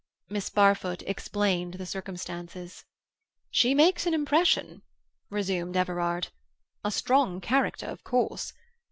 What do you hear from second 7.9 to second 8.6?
course.